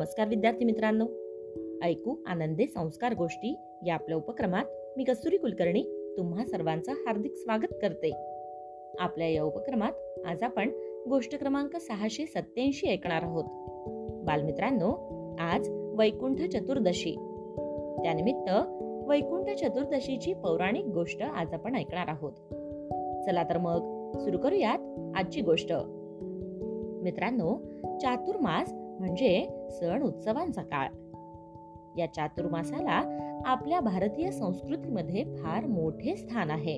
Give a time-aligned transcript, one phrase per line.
[0.00, 1.06] नमस्कार विद्यार्थी मित्रांनो.
[1.82, 3.56] ऐकू आनंदे संस्कार गोष्टी
[3.86, 4.64] या आपल्या उपक्रमात
[4.96, 8.10] मी कस्तुरी कुलकर्णी तुम्हा सर्वांचं हार्दिक स्वागत करते.
[8.98, 9.92] आपल्या या उपक्रमात
[10.26, 10.68] आज आपण
[11.08, 13.44] गोष्ट क्रमांक सहाशे सत्याऐंशी ऐकणार आहोत.
[14.24, 14.90] बालमित्रांनो
[15.38, 17.12] आज वैकुंठ चतुर्दशी.
[18.02, 18.50] त्यानिमित्त
[19.08, 22.32] वैकुंठ चतुर्दशीची पौराणिक गोष्ट आज आपण ऐकणार आहोत.
[23.26, 24.78] चला तर मग सुरू करूयात
[25.16, 25.72] आजची गोष्ट.
[27.02, 27.58] मित्रांनो
[27.98, 30.88] चातुर्मास म्हणजे सण उत्सवांचा काळ.
[31.98, 33.02] या चातुर्मासाला
[33.46, 36.76] आपल्या भारतीय संस्कृतीमध्ये फार मोठे स्थान आहे.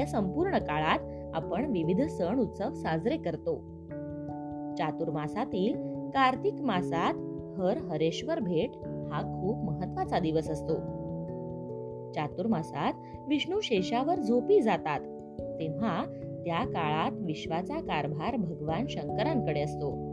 [0.00, 0.98] या संपूर्ण काळात
[1.34, 3.56] आपण विविध सण उत्सव साजरे करतो.
[4.78, 5.74] चातुर्मासातील
[6.10, 7.14] कार्तिक मासात
[7.60, 10.74] हर हरेश्वर भेट हा खूप महत्त्वाचा दिवस असतो.
[12.12, 12.92] चातुर्मासात
[13.28, 15.00] विष्णू शेषावर झोपी जातात
[15.60, 16.04] तेव्हा
[16.44, 20.05] त्या काळात विश्वाचा कारभार भगवान शंकरांकडे असतो.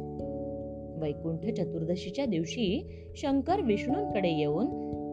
[1.04, 4.66] वैकुंठ चतुर्दशीच्या दिवशी शंकर विष्णूंकडे येऊन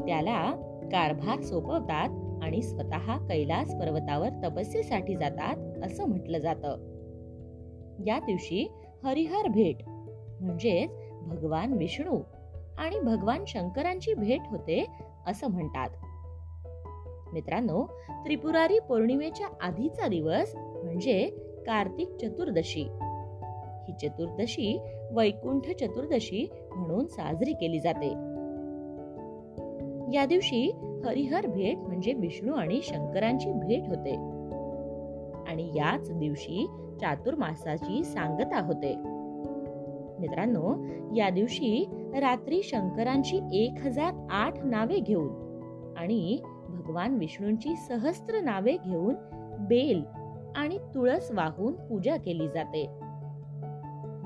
[0.06, 0.52] त्याला
[0.92, 6.76] कारभार सोपवतात आणि स्वतः कैलास पर्वतावर तपस्येसाठी जातात असं म्हटलं जातं.
[8.06, 8.70] या दिवशी
[9.04, 9.76] हरिहर भेट
[10.40, 10.90] म्हणजेच
[11.22, 12.20] भगवान विष्णू
[12.78, 14.86] आणि भगवान शंकरांची भेट होते
[15.26, 15.90] असं म्हणतात.
[17.32, 17.86] मित्रांनो
[18.24, 21.28] त्रिपुरारी पौर्णिमेच्या आधीचा दिवस म्हणजे
[21.66, 22.84] कार्तिक चतुर्दशी.
[23.90, 24.80] ही चतुर्दशी
[25.12, 28.10] वैकुंठ चतुर्दशी म्हणून साजरी केली जाते.
[30.16, 30.72] या दिवशी
[31.04, 34.12] हरिहर भेट म्हणजे विष्णू आणि शंकरांची भेट होते.
[35.50, 36.66] आणि याच दिवशी
[37.00, 38.94] चातुर्मासाची सांगता होते.
[40.20, 40.74] मित्रांनो
[41.16, 41.84] या दिवशी
[42.20, 45.50] रात्री शंकरांची एक हजार आठ नावे घेऊन
[45.96, 46.38] आणि
[46.68, 49.14] भगवान विष्णूंची सहस्त्र नावे घेऊन
[49.60, 50.02] बेल
[50.56, 52.86] आणि तुळस वाहून पूजा केली जाते.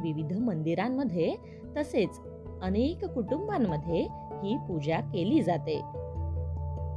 [0.05, 1.35] विविध मंदिरांमध्ये
[1.77, 2.21] तसेच
[2.63, 4.01] अनेक कुटुंबांमध्ये
[4.43, 5.81] ही पूजा केली जाते.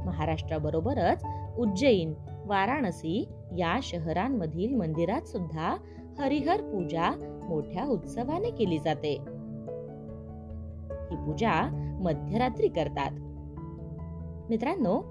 [0.06, 1.24] महाराष्ट्राबरोबरच
[1.58, 2.14] उज्जैन
[2.46, 5.76] वाराणसी या शहरांमधील मंदिरात सुद्धा
[6.18, 7.10] हरिहर पूजा
[7.48, 9.12] मोठ्या उत्सवाने केली जाते.
[11.10, 11.54] ही पूजा
[12.02, 13.10] मध्यरात्री करतात.
[14.50, 15.02] मित्रांनो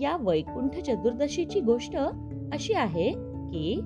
[0.00, 1.96] या वैकुंठ चतुर्दशीची गोष्ट
[2.52, 3.12] अशी आहे
[3.52, 3.80] की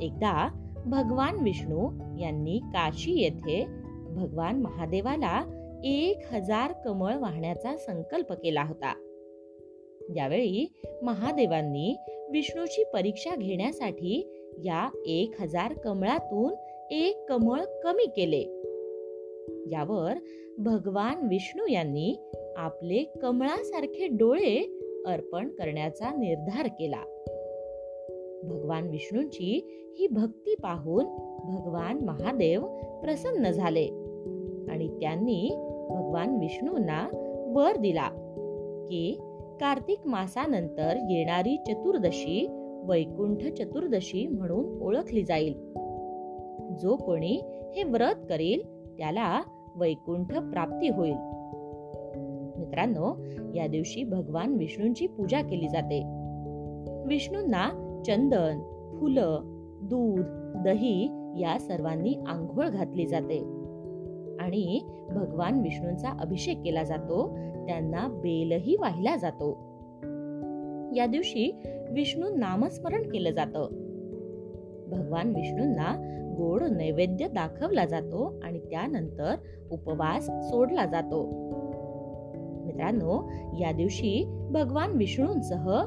[0.00, 0.48] एकदा
[0.88, 1.90] भगवान विष्णू
[2.20, 3.66] यांनी काशी येथे
[4.08, 5.42] भगवान महादेवाला
[5.84, 8.94] एक हजार कमळ वाहण्याचा संकल्प केला होता.
[10.16, 10.72] यावेळी
[11.02, 11.96] महादेवांनी
[12.30, 16.54] विष्णूची परीक्षा घेण्यासाठी या एक हजार कमळातून
[16.90, 18.42] एक कमळ कमी केले.
[19.70, 20.14] यावर
[20.58, 22.16] भगवान विष्णू यांनी
[22.56, 27.02] आपले कमळासारखे डोळे अर्पण करण्याचा निर्धार केला.
[28.44, 31.04] भगवान विष्णूंची ही भक्ती पाहून
[31.44, 32.66] भगवान महादेव
[33.02, 33.86] प्रसन्न झाले.
[34.70, 35.50] आणि त्यांनी
[35.90, 37.08] भगवान विष्णूंना
[37.54, 38.08] वर दिला
[38.88, 39.18] की
[39.60, 42.46] कार्तिक मासानंतर येणारी चतुर्दशी
[42.84, 45.52] वैकुंठ चतुर्दशी म्हणून ओळखली जाईल.
[46.80, 47.40] जो कोणी
[47.76, 49.40] हे व्रत करेल त्याला
[49.76, 51.16] वैकुंठ प्राप्ती होईल.
[52.58, 56.02] मित्रांनो या दिवशी भगवान विष्णूंची पूजा केली जाते.
[57.06, 58.58] विष्णूंना चंदन
[59.00, 59.40] फुलं
[59.82, 60.24] दूध
[60.64, 61.08] दही
[61.40, 63.38] या सर्वांनी आंघोळ घातली जाते.
[64.40, 64.80] आणि
[65.10, 67.28] भगवान विष्णूंचा अभिषेक केला जातो
[67.66, 69.50] त्यांना बेलही वाहिला जातो.
[70.96, 71.56] या दिवशी
[71.90, 73.68] विष्णू नामस्मरण केलं जातं.
[74.88, 79.34] भगवान विष्णूंना गोड नैवेद्य दाखवला जातो आणि त्यानंतर
[79.70, 81.26] उपवास सोडला जातो.
[82.64, 83.30] मित्रांनो
[83.60, 85.84] या दिवशी भगवान विष्णूंसह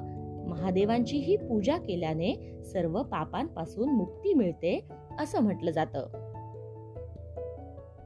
[0.48, 4.88] महादेवांची ही पूजा केल्याने सर्व पापांपासून मुक्ती मिळते
[5.20, 6.08] असं म्हटलं जातं.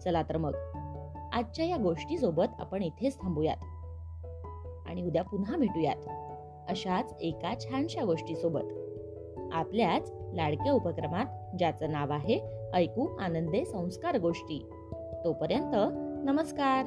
[0.03, 0.55] चला तर मग
[1.33, 3.57] आजच्या या गोष्टी सोबत आपण इथेच थांबूयात.
[4.89, 5.95] आणि उद्या पुन्हा भेटूयात
[6.69, 8.73] अशाच एका छानशा गोष्टी सोबत
[9.53, 11.25] आपल्याच लाडक्या उपक्रमात
[11.57, 12.39] ज्याचं नाव आहे
[12.73, 14.69] ऐकू आनंदे संस्कार गोष्टी.
[15.23, 15.75] तोपर्यंत
[16.25, 16.85] नमस्कार!